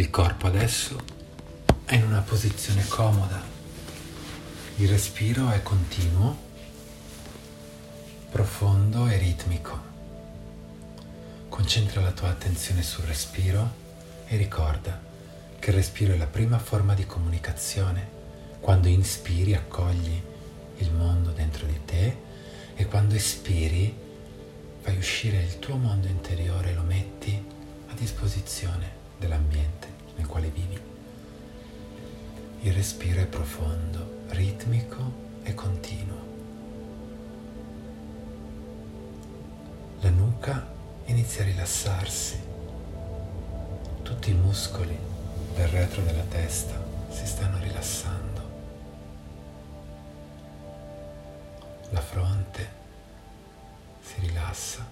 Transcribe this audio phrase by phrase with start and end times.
[0.00, 0.98] Il corpo adesso
[1.84, 3.38] è in una posizione comoda.
[4.76, 6.38] Il respiro è continuo,
[8.30, 9.78] profondo e ritmico.
[11.50, 13.74] Concentra la tua attenzione sul respiro
[14.26, 14.98] e ricorda
[15.58, 18.08] che il respiro è la prima forma di comunicazione.
[18.58, 20.18] Quando inspiri accogli
[20.78, 22.16] il mondo dentro di te
[22.74, 23.94] e quando espiri
[24.80, 27.44] fai uscire il tuo mondo interiore e lo metti
[27.88, 30.80] a disposizione dell'ambiente nel quale vivi.
[32.62, 36.28] Il respiro è profondo, ritmico e continuo.
[40.00, 40.66] La nuca
[41.06, 42.38] inizia a rilassarsi.
[44.02, 44.98] Tutti i muscoli
[45.54, 48.48] del retro della testa si stanno rilassando.
[51.90, 52.68] La fronte
[54.00, 54.86] si rilassa.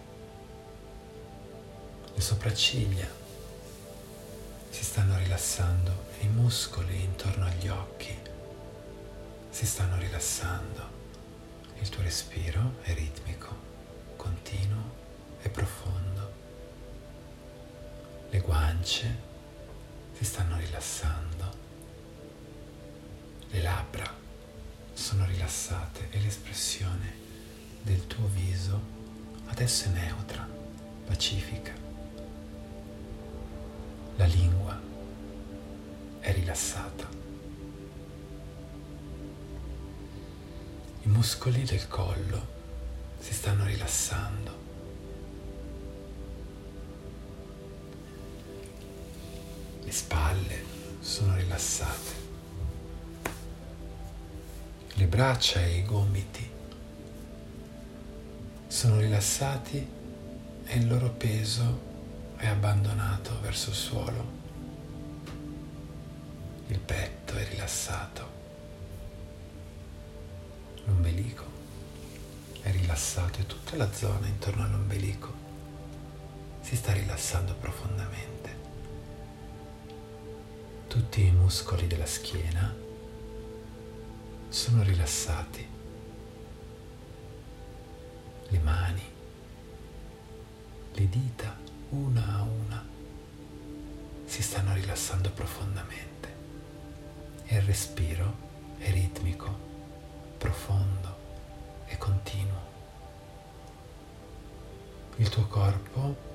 [2.14, 3.17] Le sopracciglia
[4.78, 8.16] si stanno rilassando e i muscoli intorno agli occhi
[9.50, 10.88] si stanno rilassando.
[11.80, 13.48] Il tuo respiro è ritmico,
[14.14, 14.94] continuo
[15.42, 16.32] e profondo.
[18.30, 19.16] Le guance
[20.12, 21.56] si stanno rilassando.
[23.48, 24.08] Le labbra
[24.92, 27.14] sono rilassate e l'espressione
[27.82, 28.80] del tuo viso
[29.46, 30.48] adesso è neutra,
[31.04, 31.87] pacifica.
[34.18, 34.76] La lingua
[36.18, 37.06] è rilassata.
[41.02, 42.46] I muscoli del collo
[43.20, 44.56] si stanno rilassando.
[49.84, 50.64] Le spalle
[50.98, 52.26] sono rilassate.
[54.94, 56.50] Le braccia e i gomiti
[58.66, 59.88] sono rilassati
[60.64, 61.87] e il loro peso
[62.38, 64.36] è abbandonato verso il suolo.
[66.68, 68.36] Il petto è rilassato.
[70.84, 71.44] L'ombelico
[72.62, 75.46] è rilassato e tutta la zona intorno all'ombelico
[76.60, 78.56] si sta rilassando profondamente.
[80.86, 82.72] Tutti i muscoli della schiena
[84.48, 85.66] sono rilassati.
[88.50, 89.02] Le mani,
[90.92, 92.86] le dita una a una,
[94.26, 96.34] si stanno rilassando profondamente
[97.46, 98.46] e il respiro
[98.78, 99.66] è ritmico,
[100.36, 101.16] profondo
[101.86, 102.66] e continuo.
[105.16, 106.26] Il tuo corpo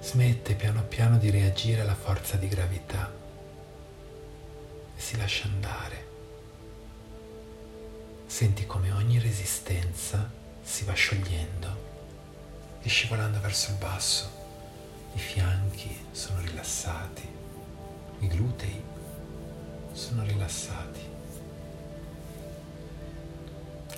[0.00, 3.12] smette piano piano di reagire alla forza di gravità
[4.96, 6.04] e si lascia andare.
[8.26, 10.30] Senti come ogni resistenza
[10.62, 11.85] si va sciogliendo
[12.86, 14.30] e scivolando verso il basso.
[15.14, 17.28] I fianchi sono rilassati,
[18.20, 18.80] i glutei
[19.90, 21.00] sono rilassati,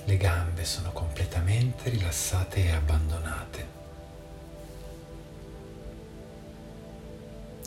[0.05, 3.67] le gambe sono completamente rilassate e abbandonate,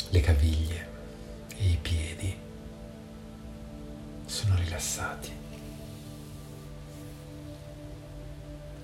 [0.08, 0.88] le caviglie
[1.56, 2.36] e i piedi
[4.26, 5.40] sono rilassati.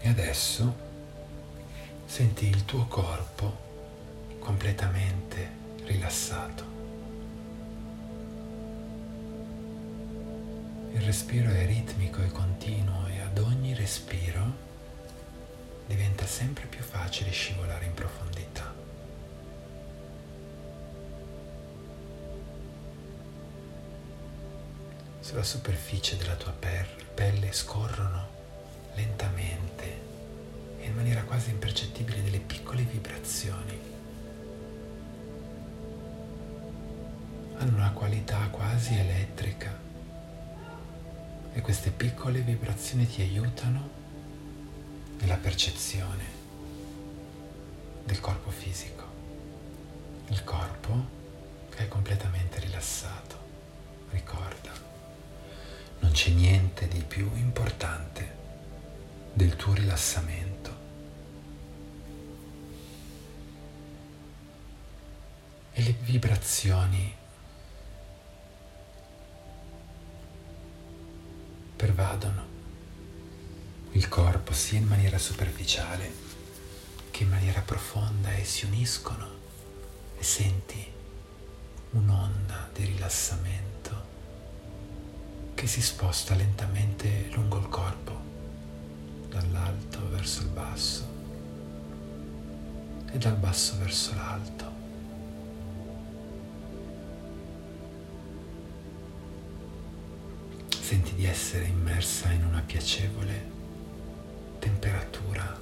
[0.01, 0.87] E adesso
[2.09, 3.67] senti il tuo corpo
[4.39, 5.51] completamente
[5.85, 6.65] rilassato.
[10.93, 14.67] Il respiro è ritmico e continuo e ad ogni respiro
[15.87, 18.75] diventa sempre più facile scivolare in profondità.
[25.21, 28.29] Sulla superficie della tua pelle scorrono
[28.95, 30.08] lentamente
[30.89, 33.79] in maniera quasi impercettibile delle piccole vibrazioni.
[37.57, 39.77] Hanno una qualità quasi elettrica
[41.53, 43.89] e queste piccole vibrazioni ti aiutano
[45.21, 46.25] nella percezione
[48.05, 49.05] del corpo fisico.
[50.29, 51.17] Il corpo
[51.71, 53.37] che è completamente rilassato.
[54.11, 54.73] Ricorda,
[56.01, 58.37] non c'è niente di più importante
[59.33, 60.68] del tuo rilassamento.
[65.79, 67.15] E le vibrazioni
[71.77, 72.47] pervadono
[73.93, 76.13] il corpo sia in maniera superficiale
[77.13, 79.29] che in maniera profonda e si uniscono
[80.19, 80.85] e senti
[81.91, 84.07] un'onda di rilassamento
[85.55, 88.21] che si sposta lentamente lungo il corpo,
[89.29, 91.09] dall'alto verso il basso
[93.13, 94.78] e dal basso verso l'alto
[100.89, 103.51] Senti di essere immersa in una piacevole
[104.59, 105.61] temperatura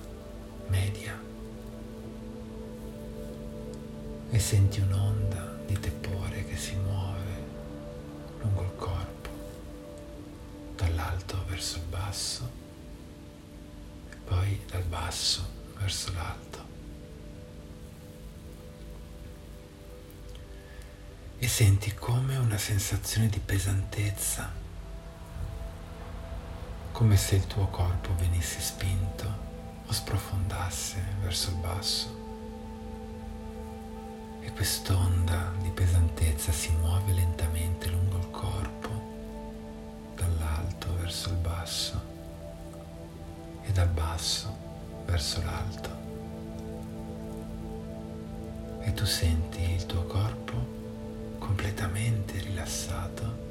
[0.68, 1.20] media
[4.30, 7.44] e senti un'onda di tepore che si muove
[8.40, 9.30] lungo il corpo,
[10.76, 12.50] dall'alto verso il basso
[14.08, 15.44] e poi dal basso
[15.76, 16.64] verso l'alto.
[21.36, 24.65] E senti come una sensazione di pesantezza,
[26.96, 29.30] come se il tuo corpo venisse spinto
[29.86, 32.20] o sprofondasse verso il basso
[34.40, 38.88] e quest'onda di pesantezza si muove lentamente lungo il corpo,
[40.14, 42.00] dall'alto verso il basso
[43.64, 44.56] e dal basso
[45.04, 45.90] verso l'alto.
[48.80, 53.45] E tu senti il tuo corpo completamente rilassato,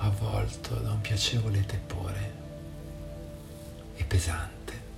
[0.00, 2.32] avvolto da un piacevole tepore
[3.96, 4.88] e pesante.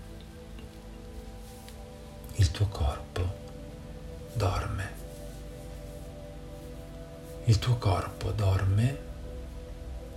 [2.37, 3.40] Il tuo corpo
[4.32, 5.00] dorme.
[7.44, 8.99] Il tuo corpo dorme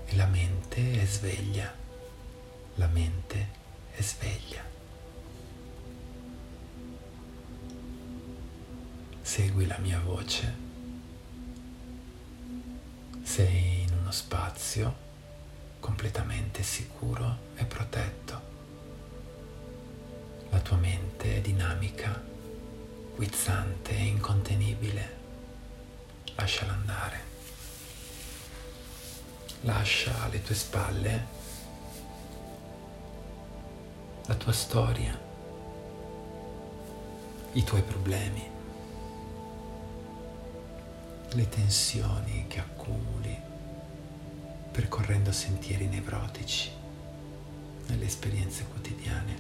[0.06, 1.74] e la mente è sveglia.
[2.76, 3.50] La mente
[3.92, 4.62] è sveglia.
[9.22, 10.64] Segui la mia voce.
[13.24, 13.85] Sei
[14.16, 14.96] spazio
[15.82, 18.42] completamente sicuro e protetto.
[20.52, 22.24] La tua mente è dinamica
[23.14, 25.18] guizzante e incontenibile.
[26.36, 27.24] Lasciala andare.
[29.62, 31.34] Lascia alle tue spalle
[34.28, 35.20] la tua storia,
[37.52, 38.50] i tuoi problemi,
[41.32, 43.25] le tensioni che accumuli
[44.76, 46.70] percorrendo sentieri nevrotici
[47.88, 49.34] nelle esperienze quotidiane.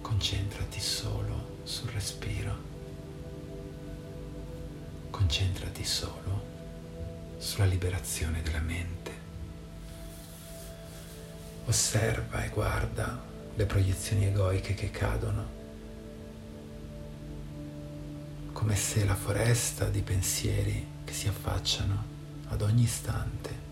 [0.00, 2.56] Concentrati solo sul respiro.
[5.10, 6.44] Concentrati solo
[7.36, 9.12] sulla liberazione della mente.
[11.66, 13.22] Osserva e guarda
[13.54, 15.46] le proiezioni egoiche che cadono,
[18.52, 22.15] come se la foresta di pensieri che si affacciano
[22.48, 23.64] ad ogni istante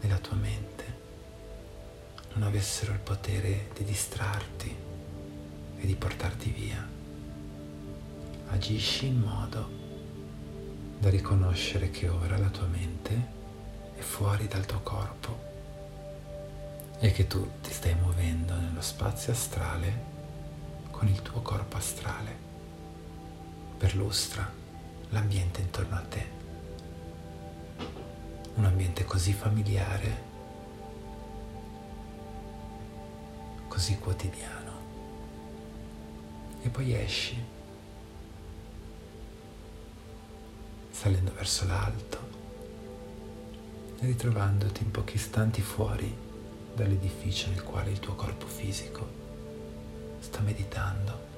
[0.00, 0.98] nella tua mente
[2.34, 4.76] non avessero il potere di distrarti
[5.76, 6.98] e di portarti via
[8.50, 9.78] agisci in modo
[10.98, 13.38] da riconoscere che ora la tua mente
[13.94, 15.48] è fuori dal tuo corpo
[16.98, 20.08] e che tu ti stai muovendo nello spazio astrale
[20.90, 22.48] con il tuo corpo astrale.
[23.78, 24.46] Perlustra
[25.08, 26.39] l'ambiente intorno a te,
[28.60, 30.22] un ambiente così familiare,
[33.68, 34.58] così quotidiano.
[36.62, 37.42] E poi esci
[40.90, 42.18] salendo verso l'alto
[43.98, 46.14] e ritrovandoti in pochi istanti fuori
[46.74, 49.08] dall'edificio nel quale il tuo corpo fisico
[50.18, 51.29] sta meditando.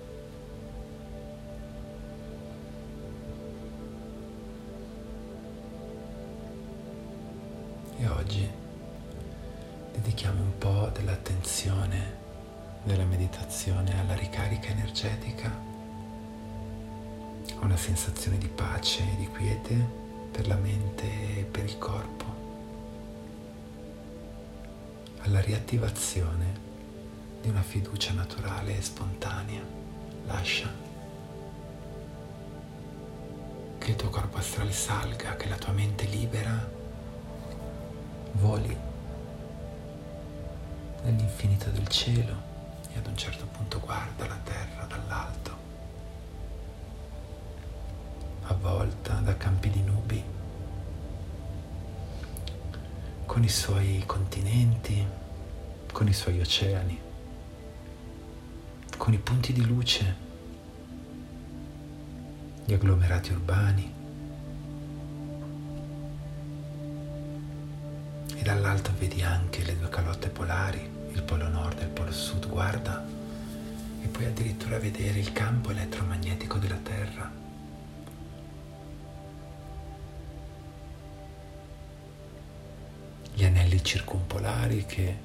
[8.03, 8.51] E oggi
[9.93, 12.19] dedichiamo un po' dell'attenzione
[12.83, 15.57] della meditazione alla ricarica energetica
[17.61, 19.77] una sensazione di pace e di quiete
[20.33, 21.05] per la mente
[21.39, 22.25] e per il corpo,
[25.21, 26.59] alla riattivazione
[27.41, 29.63] di una fiducia naturale e spontanea.
[30.27, 30.69] Lascia
[33.79, 36.81] che il tuo corpo astrale salga, che la tua mente libera
[38.33, 38.77] voli
[41.03, 42.51] nell'infinito del cielo
[42.93, 45.63] e ad un certo punto guarda la terra dall'alto
[48.53, 50.23] avvolta da campi di nubi,
[53.27, 55.05] con i suoi continenti,
[55.93, 57.01] con i suoi oceani,
[58.97, 60.17] con i punti di luce,
[62.65, 64.01] gli agglomerati urbani.
[68.43, 70.81] E dall'alto vedi anche le due calotte polari,
[71.13, 73.07] il polo nord e il polo sud, guarda,
[74.03, 77.31] e puoi addirittura vedere il campo elettromagnetico della Terra.
[83.33, 85.17] gli anelli circumpolari che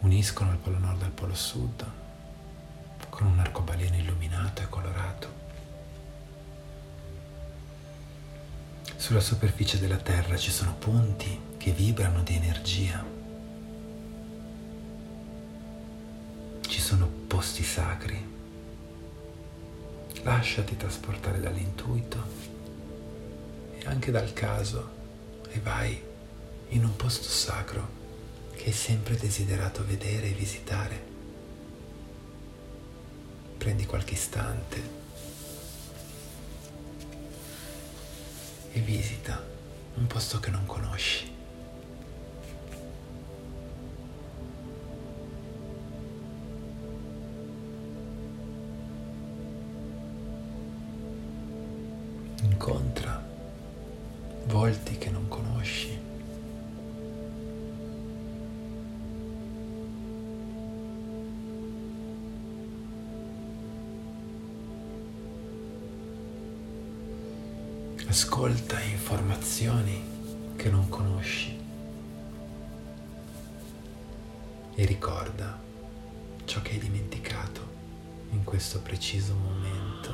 [0.00, 1.84] uniscono il polo nord al polo sud
[3.08, 5.47] con un arcobaleno illuminato e colorato.
[8.98, 13.02] Sulla superficie della Terra ci sono punti che vibrano di energia.
[16.60, 18.20] Ci sono posti sacri.
[20.24, 22.22] Lasciati trasportare dall'intuito
[23.78, 24.90] e anche dal caso
[25.48, 26.02] e vai
[26.70, 27.88] in un posto sacro
[28.56, 31.06] che hai sempre desiderato vedere e visitare.
[33.56, 35.07] Prendi qualche istante
[38.72, 39.42] e visita
[39.94, 41.37] un posto che non conosci.
[79.08, 80.10] Preciso momento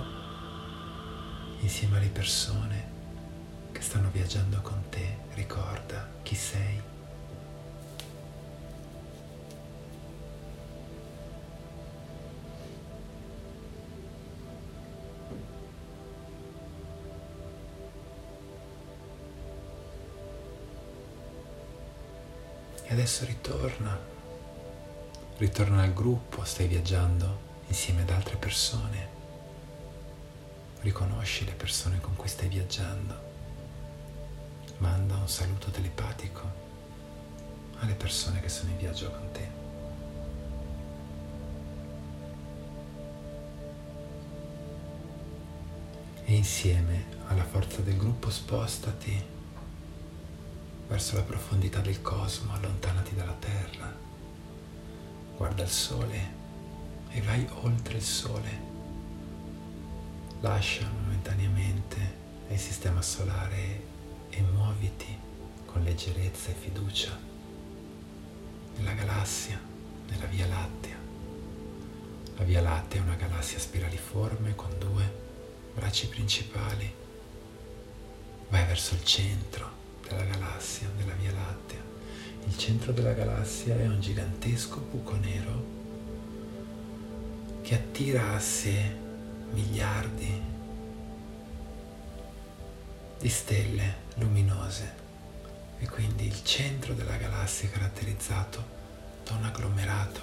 [1.63, 2.93] insieme alle persone
[3.73, 5.17] che stanno viaggiando con te.
[5.35, 6.81] Ricorda chi sei.
[22.85, 23.99] E adesso ritorna,
[25.39, 29.09] ritorna al gruppo, stai viaggiando insieme ad altre persone.
[30.81, 33.33] Riconosci le persone con cui stai viaggiando.
[34.79, 36.63] Manda un saluto telepatico
[37.79, 39.49] alle persone che sono in viaggio con te.
[46.27, 49.33] E insieme alla forza del gruppo spostati
[50.87, 53.93] verso la profondità del cosmo, allontanati dalla Terra.
[55.37, 56.43] Guarda il sole
[57.35, 58.63] vai oltre il sole.
[60.41, 63.83] Lascia momentaneamente il sistema solare
[64.31, 65.19] e muoviti
[65.65, 67.19] con leggerezza e fiducia
[68.77, 69.61] nella galassia,
[70.11, 70.97] nella Via Lattea.
[72.37, 75.23] La Via Lattea è una galassia spiraliforme con due
[75.75, 76.93] bracci principali.
[78.49, 79.69] Vai verso il centro
[80.09, 81.83] della galassia, della Via Lattea.
[82.47, 85.83] Il centro della galassia è un gigantesco buco nero
[87.65, 88.95] che attira a sé
[89.53, 90.43] miliardi
[93.19, 94.93] di stelle luminose
[95.79, 98.65] e quindi il centro della galassia è caratterizzato
[99.25, 100.21] da un agglomerato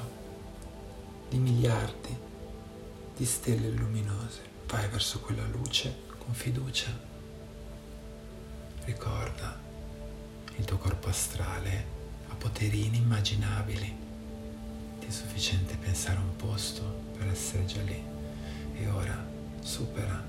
[1.29, 2.15] di miliardi
[3.17, 4.41] di stelle luminose.
[4.67, 6.95] Vai verso quella luce con fiducia.
[8.83, 9.60] Ricorda
[10.57, 11.86] il tuo corpo astrale
[12.27, 14.10] ha poteri inimmaginabili.
[15.01, 16.84] Ti è sufficiente pensare a un posto
[17.17, 18.01] per essere già lì.
[18.77, 19.17] E ora
[19.60, 20.24] supera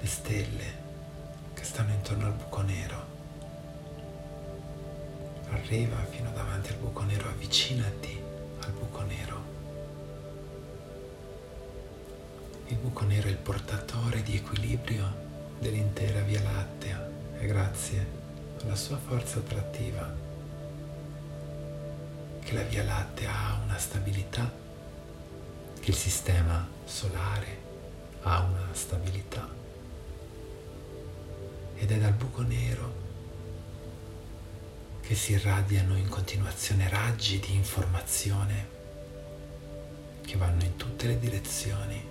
[0.00, 0.86] le stelle
[1.54, 3.06] che stanno intorno al buco nero.
[5.50, 8.18] Arriva fino davanti al buco nero, avvicinati
[8.60, 9.42] al buco nero.
[12.68, 15.26] Il buco nero è il portatore di equilibrio
[15.58, 18.06] dell'intera Via Lattea e grazie
[18.62, 20.14] alla sua forza attrattiva,
[22.48, 24.50] che la Via Lattea ha una stabilità,
[25.80, 27.60] che il sistema solare
[28.22, 29.46] ha una stabilità.
[31.74, 32.92] Ed è dal buco nero
[35.02, 38.68] che si irradiano in continuazione raggi di informazione
[40.22, 42.02] che vanno in tutte le direzioni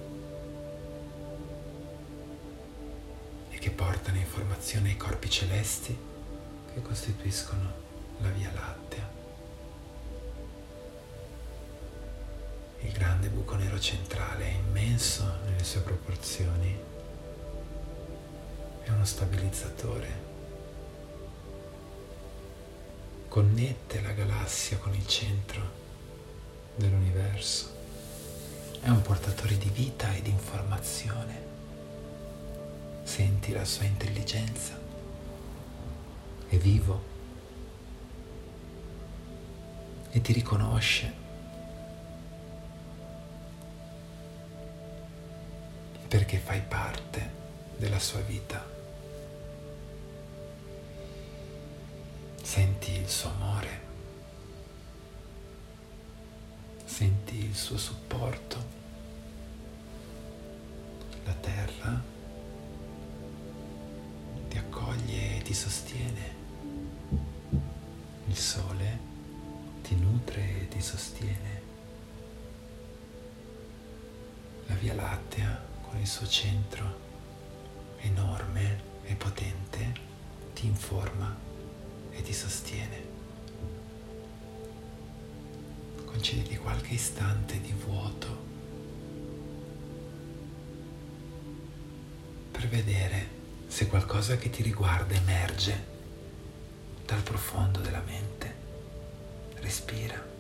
[3.50, 5.98] e che portano informazione ai corpi celesti
[6.76, 7.74] che costituiscono
[8.20, 9.17] la Via Lattea.
[12.88, 16.74] Il grande buco nero centrale è immenso nelle sue proporzioni,
[18.82, 20.08] è uno stabilizzatore,
[23.28, 25.62] connette la galassia con il centro
[26.78, 27.76] dell'universo,
[28.80, 31.46] è un portatore di vita e di informazione.
[33.04, 34.80] Senti la sua intelligenza.
[36.48, 37.04] È vivo.
[40.10, 41.27] E ti riconosce.
[46.08, 47.32] Perché fai parte
[47.78, 48.66] della sua vita.
[52.42, 53.82] Senti il suo amore,
[56.86, 58.66] senti il suo supporto,
[61.26, 62.16] la terra
[65.48, 66.36] ti sostiene.
[68.26, 69.00] Il sole
[69.82, 71.62] ti nutre e ti sostiene.
[74.66, 77.06] La Via Lattea con il suo centro
[78.00, 79.94] enorme e potente
[80.54, 81.36] ti informa
[82.12, 83.16] e ti sostiene.
[86.06, 88.46] Concediti qualche istante di vuoto
[92.52, 93.36] per vedere
[93.68, 95.96] se qualcosa che ti riguarda emerge
[97.06, 98.56] dal profondo della mente.
[99.60, 100.37] Respira.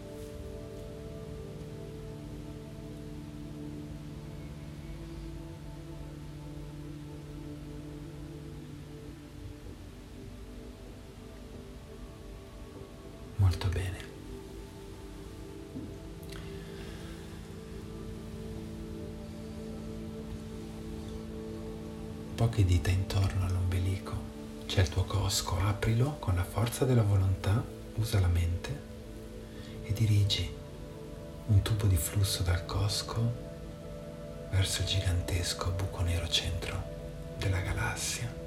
[13.48, 13.98] Molto bene.
[22.36, 24.12] Poche dita intorno all'ombelico.
[24.66, 27.64] C'è il tuo cosco, aprilo con la forza della volontà,
[27.96, 28.82] usa la mente
[29.84, 30.54] e dirigi
[31.46, 33.46] un tubo di flusso dal cosco
[34.52, 36.84] verso il gigantesco buco nero centro
[37.38, 38.47] della galassia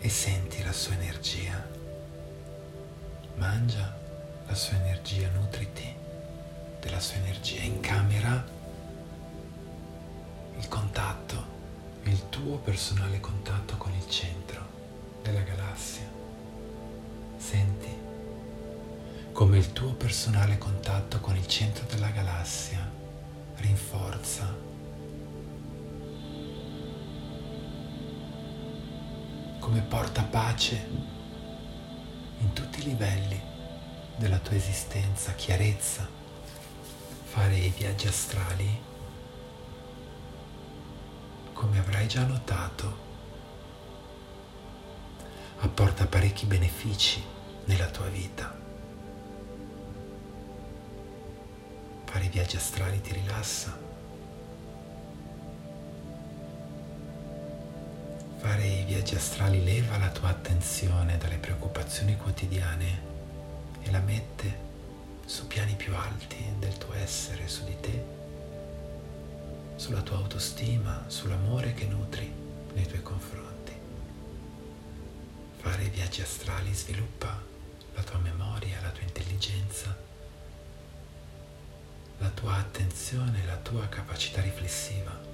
[0.00, 1.68] e senti la sua energia.
[3.34, 3.98] Mangia
[4.46, 5.94] la sua energia, nutriti
[6.80, 8.44] della sua energia, incamera
[10.58, 11.44] il contatto,
[12.04, 14.66] il tuo personale contatto con il centro
[15.22, 16.08] della galassia.
[17.36, 18.08] Senti
[19.32, 22.90] come il tuo personale contatto con il centro della galassia
[23.56, 24.69] rinforza
[29.70, 30.84] come porta pace
[32.40, 33.40] in tutti i livelli
[34.16, 36.08] della tua esistenza, chiarezza,
[37.22, 38.82] fare i viaggi astrali,
[41.52, 42.98] come avrai già notato,
[45.60, 47.22] apporta parecchi benefici
[47.66, 48.52] nella tua vita.
[52.06, 53.89] Fare i viaggi astrali ti rilassa.
[58.50, 63.00] Fare i viaggi astrali leva la tua attenzione dalle preoccupazioni quotidiane
[63.80, 64.58] e la mette
[65.24, 68.04] su piani più alti del tuo essere, su di te,
[69.76, 72.28] sulla tua autostima, sull'amore che nutri
[72.74, 73.72] nei tuoi confronti.
[75.58, 77.40] Fare i viaggi astrali sviluppa
[77.94, 79.96] la tua memoria, la tua intelligenza,
[82.18, 85.29] la tua attenzione, la tua capacità riflessiva.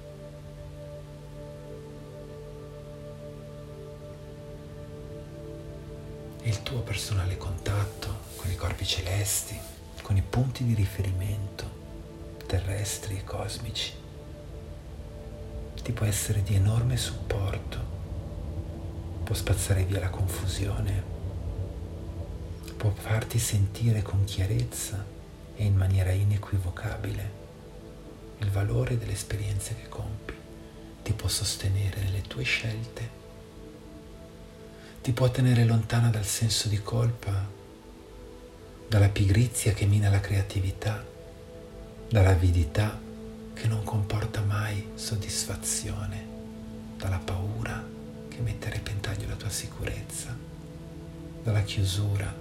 [6.47, 9.59] Il tuo personale contatto con i corpi celesti,
[10.01, 11.69] con i punti di riferimento
[12.45, 13.91] terrestri e cosmici.
[15.83, 17.77] Ti può essere di enorme supporto,
[19.25, 21.03] può spazzare via la confusione,
[22.77, 25.03] può farti sentire con chiarezza
[25.53, 27.45] e in maniera inequivocabile
[28.37, 30.33] il valore delle esperienze che compi,
[31.03, 33.16] ti può sostenere nelle tue scelte
[35.07, 37.31] ti può tenere lontana dal senso di colpa,
[38.89, 41.01] dalla pigrizia che mina la creatività,
[42.09, 42.99] dall'avidità
[43.53, 46.27] che non comporta mai soddisfazione,
[46.97, 47.81] dalla paura
[48.27, 50.37] che mette a repentaglio la tua sicurezza,
[51.41, 52.35] dalla chiusura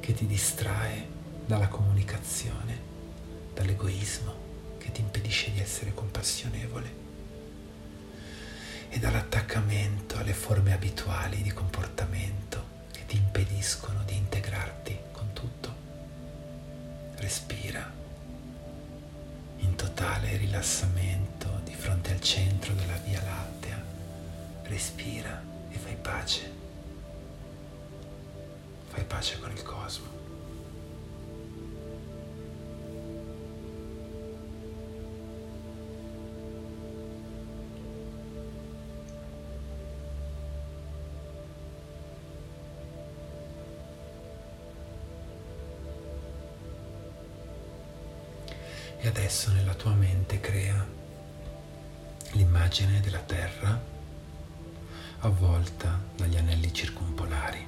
[0.00, 1.08] che ti distrae
[1.46, 2.78] dalla comunicazione,
[3.54, 4.34] dall'egoismo
[4.76, 7.03] che ti impedisce di essere compassionevole
[8.94, 15.74] e dall'attaccamento alle forme abituali di comportamento che ti impediscono di integrarti con tutto.
[17.16, 17.90] Respira
[19.56, 23.82] in totale rilassamento di fronte al centro della Via Lattea.
[24.62, 26.52] Respira e fai pace.
[28.90, 30.13] Fai pace con il cosmo.
[49.04, 50.82] E adesso nella tua mente crea
[52.30, 53.78] l'immagine della Terra
[55.18, 57.66] avvolta dagli anelli circumpolari.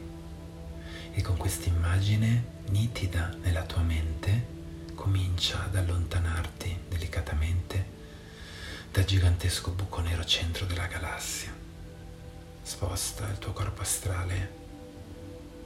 [1.12, 4.46] E con questa immagine nitida nella tua mente
[4.94, 7.86] comincia ad allontanarti delicatamente
[8.90, 11.54] dal gigantesco buco nero centro della galassia.
[12.62, 14.52] Sposta il tuo corpo astrale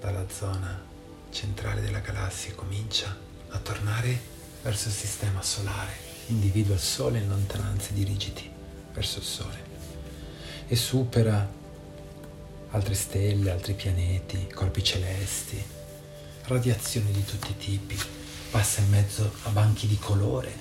[0.00, 0.82] dalla zona
[1.30, 3.16] centrale della galassia e comincia
[3.50, 5.92] a tornare verso il sistema solare,
[6.26, 8.50] individua il Sole in lontananza e dirigiti
[8.92, 9.68] verso il Sole.
[10.66, 11.48] e supera
[12.70, 15.60] altre stelle, altri pianeti, corpi celesti,
[16.44, 17.98] radiazioni di tutti i tipi,
[18.50, 20.52] passa in mezzo a banchi di colore,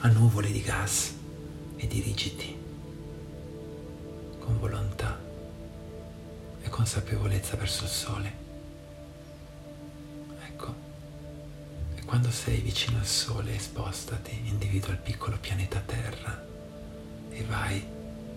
[0.00, 1.12] a nuvole di gas
[1.76, 2.56] e dirigiti
[4.38, 5.18] con volontà
[6.62, 8.47] e consapevolezza verso il sole.
[12.08, 16.42] Quando sei vicino al sole spostati, individua il piccolo pianeta Terra
[17.28, 17.84] e vai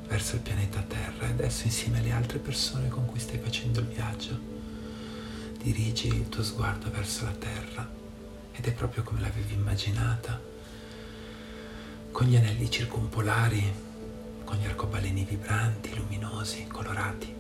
[0.09, 3.85] verso il pianeta Terra e adesso insieme alle altre persone con cui stai facendo il
[3.85, 4.37] viaggio
[5.57, 7.89] dirigi il tuo sguardo verso la Terra
[8.51, 10.37] ed è proprio come l'avevi immaginata,
[12.11, 13.73] con gli anelli circumpolari,
[14.43, 17.33] con gli arcobaleni vibranti, luminosi, colorati.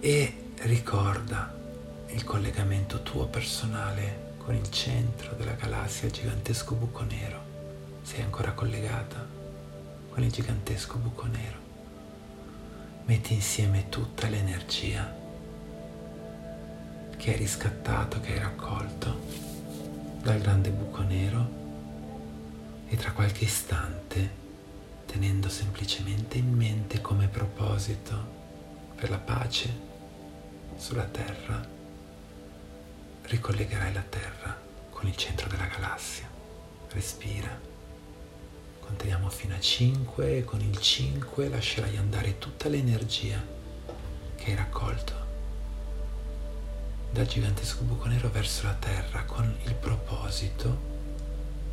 [0.00, 1.55] E ricorda
[2.08, 7.54] il collegamento tuo personale con il centro della galassia, il gigantesco buco nero.
[8.02, 9.36] Sei ancora collegata?
[10.16, 11.58] con il gigantesco buco nero.
[13.04, 15.14] Metti insieme tutta l'energia
[17.18, 19.20] che hai riscattato, che hai raccolto
[20.22, 21.50] dal grande buco nero
[22.88, 24.30] e tra qualche istante,
[25.04, 29.70] tenendo semplicemente in mente come proposito per la pace
[30.76, 31.62] sulla Terra,
[33.26, 34.56] ricollegherai la Terra
[34.90, 36.28] con il centro della galassia.
[36.90, 37.74] Respira.
[38.80, 43.42] Contiamo fino a 5 e con il 5 lascerai andare tutta l'energia
[44.36, 45.24] che hai raccolto
[47.10, 50.94] dal gigantesco buco nero verso la terra con il proposito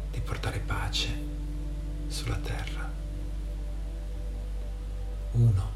[0.09, 1.09] di portare pace
[2.07, 2.91] sulla terra.
[5.33, 5.71] 1.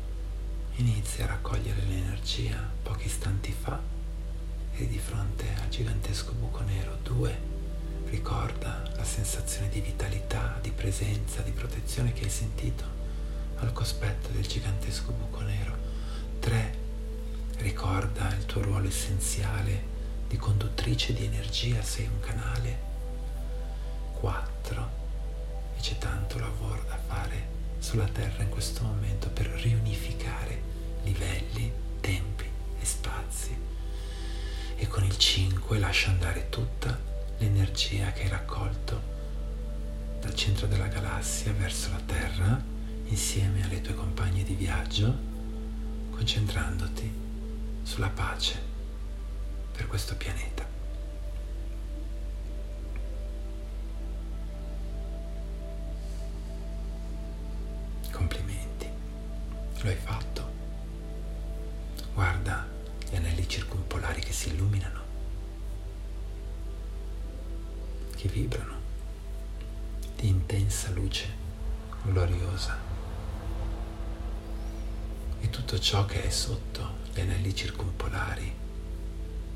[0.77, 3.96] Inizia a raccogliere l'energia pochi istanti fa
[4.77, 6.97] e di fronte al gigantesco buco nero.
[7.01, 7.55] 2
[8.09, 12.85] Ricorda la sensazione di vitalità, di presenza, di protezione che hai sentito
[13.57, 15.75] al cospetto del gigantesco buco nero.
[16.39, 16.85] 3.
[17.57, 19.95] Ricorda il tuo ruolo essenziale
[20.27, 22.77] di conduttrice di energia, sei un canale.
[24.13, 24.89] 4.
[25.75, 30.61] E c'è tanto lavoro da fare sulla Terra in questo momento per riunificare
[31.03, 32.45] livelli, tempi
[32.79, 33.76] e spazi.
[34.79, 36.97] E con il 5 lascia andare tutta
[37.39, 39.01] l'energia che hai raccolto
[40.19, 42.63] dal centro della galassia verso la Terra
[43.05, 45.15] insieme alle tue compagne di viaggio,
[46.11, 47.11] concentrandoti
[47.81, 48.61] sulla pace
[49.71, 50.65] per questo pianeta.
[58.11, 58.87] Complimenti,
[59.81, 60.51] lo hai fatto.
[62.13, 62.76] Guarda
[63.09, 65.05] gli anelli circumpolari che si illuminano
[68.17, 68.75] che vibrano
[70.15, 71.27] di intensa luce
[72.01, 72.75] gloriosa.
[75.39, 78.51] E tutto ciò che è sotto gli anelli circumpolari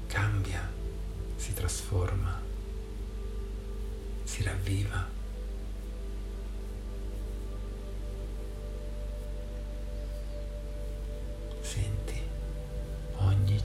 [0.06, 0.70] cambia,
[1.36, 2.40] si trasforma,
[4.24, 5.20] si ravviva.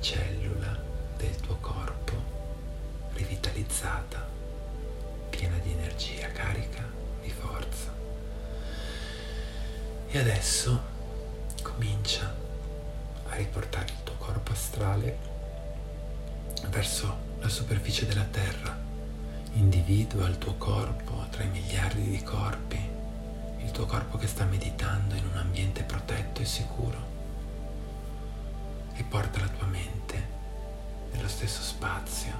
[0.00, 0.76] Cellula
[1.16, 2.14] del tuo corpo
[3.12, 4.26] rivitalizzata
[5.30, 6.84] piena di energia, carica
[7.20, 7.94] di forza.
[10.08, 10.82] E adesso
[11.62, 12.34] comincia
[13.28, 15.18] a riportare il tuo corpo astrale
[16.68, 18.84] verso la superficie della Terra.
[19.54, 22.78] Individua il tuo corpo tra i miliardi di corpi,
[23.58, 27.15] il tuo corpo che sta meditando in un ambiente protetto e sicuro.
[28.96, 30.28] E porta la tua mente
[31.12, 32.32] nello stesso spazio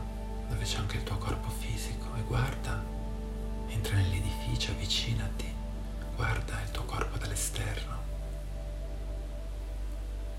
[0.49, 2.83] dove c'è anche il tuo corpo fisico e guarda,
[3.69, 5.53] entra nell'edificio, avvicinati,
[6.15, 7.95] guarda il tuo corpo dall'esterno.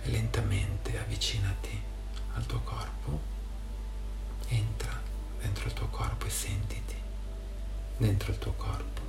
[0.01, 1.82] E lentamente avvicinati
[2.34, 3.19] al tuo corpo,
[4.47, 4.99] entra
[5.39, 6.95] dentro il tuo corpo e sentiti
[7.97, 9.01] dentro il tuo corpo.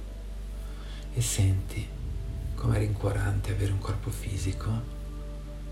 [1.14, 1.88] E senti
[2.54, 4.96] com'è rincuorante avere un corpo fisico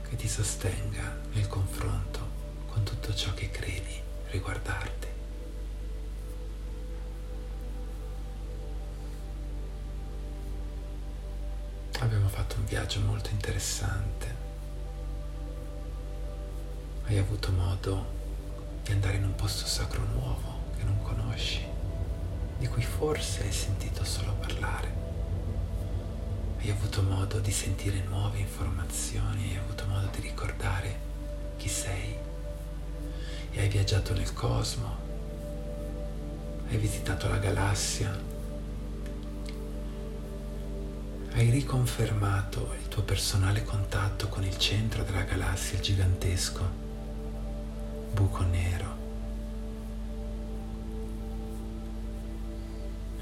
[0.08, 2.20] che ti sostenga nel confronto
[2.68, 5.06] con tutto ciò che credi riguardarti.
[12.00, 14.34] Abbiamo fatto un viaggio molto interessante.
[17.06, 18.14] Hai avuto modo
[18.82, 21.64] di andare in un posto sacro nuovo che non conosci,
[22.58, 25.15] di cui forse hai sentito solo parlare.
[26.66, 30.98] Hai avuto modo di sentire nuove informazioni, hai avuto modo di ricordare
[31.58, 32.16] chi sei.
[33.52, 34.96] E hai viaggiato nel cosmo,
[36.68, 38.20] hai visitato la galassia.
[41.34, 46.68] Hai riconfermato il tuo personale contatto con il centro della galassia gigantesco,
[48.12, 48.96] buco nero,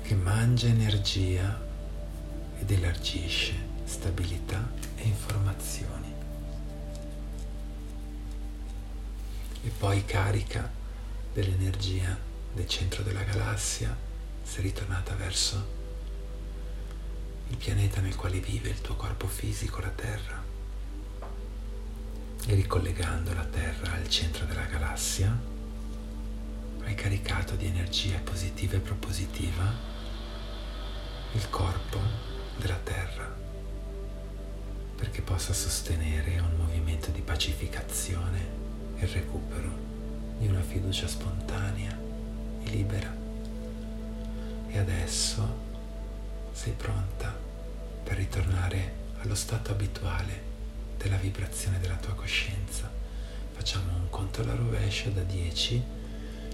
[0.01, 1.73] che mangia energia
[2.65, 3.53] ed elargisce
[3.85, 6.13] stabilità e informazioni.
[9.63, 10.71] E poi carica
[11.35, 12.17] dell'energia
[12.55, 13.95] del centro della galassia,
[14.43, 15.73] sei ritornata verso
[17.49, 20.43] il pianeta nel quale vive il tuo corpo fisico, la Terra.
[22.47, 25.39] E ricollegando la Terra al centro della galassia,
[26.83, 29.93] hai caricato di energia positiva e propositiva
[31.33, 33.35] il corpo della Terra
[34.97, 38.41] perché possa sostenere un movimento di pacificazione
[38.97, 39.71] e recupero
[40.39, 41.99] di una fiducia spontanea
[42.63, 43.15] e libera.
[44.69, 45.63] E adesso
[46.53, 47.37] sei pronta
[48.03, 50.53] per ritornare allo stato abituale
[50.97, 52.91] della vibrazione della tua coscienza.
[53.53, 55.83] Facciamo un conto alla rovescia da 10,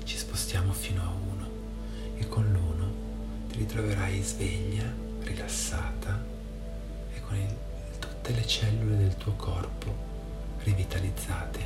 [0.05, 1.51] ci spostiamo fino a 1
[2.17, 6.19] e con l'1 ti ritroverai sveglia, rilassata
[7.13, 7.57] e con il,
[7.99, 10.09] tutte le cellule del tuo corpo
[10.63, 11.59] rivitalizzate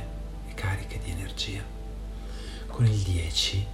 [0.47, 1.63] e cariche di energia.
[2.67, 3.65] Con il 10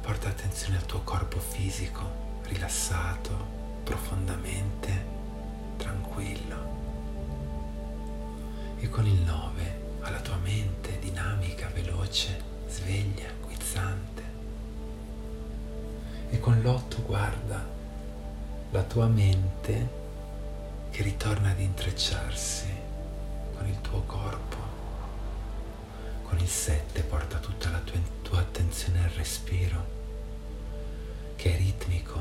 [0.00, 5.04] porta attenzione al tuo corpo fisico rilassato, profondamente
[5.76, 6.74] tranquillo.
[8.78, 14.22] E con il 9 alla tua mente dinamica, veloce, sveglia, guizzante.
[16.30, 17.75] E con l'8 guarda
[18.70, 20.04] la tua mente
[20.90, 22.66] che ritorna ad intrecciarsi
[23.56, 24.56] con il tuo corpo.
[26.22, 29.94] Con il 7 porta tutta la tua, tua attenzione al respiro
[31.36, 32.20] che è ritmico,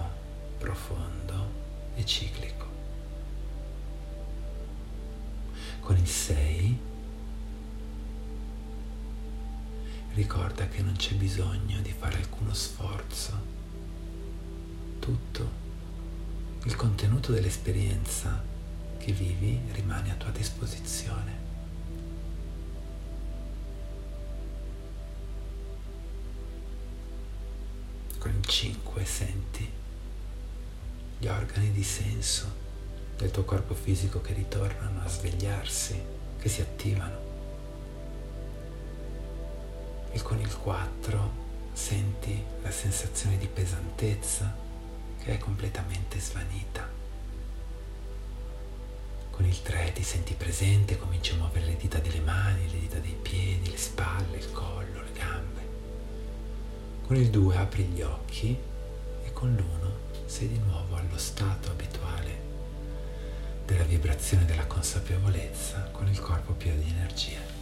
[0.57, 1.49] profondo
[1.95, 2.65] e ciclico.
[5.79, 6.79] Con il 6
[10.13, 13.53] ricorda che non c'è bisogno di fare alcuno sforzo.
[14.99, 15.64] Tutto
[16.65, 18.43] il contenuto dell'esperienza
[18.97, 21.43] che vivi rimane a tua disposizione.
[28.17, 29.69] con il 5 senti
[31.19, 32.51] gli organi di senso
[33.15, 36.01] del tuo corpo fisico che ritornano a svegliarsi,
[36.39, 37.17] che si attivano.
[40.09, 41.31] E con il 4
[41.73, 44.64] senti la sensazione di pesantezza
[45.25, 46.87] che è completamente svanita.
[49.31, 52.99] Con il 3 ti senti presente, cominci a muovere le dita delle mani, le dita
[52.99, 55.61] dei piedi, le spalle, il collo, le gambe.
[57.07, 58.55] Con il 2 apri gli occhi
[59.23, 62.43] e con l'1 sei di nuovo allo stato abituale
[63.65, 67.54] della vibrazione della consapevolezza con il corpo pieno di energia.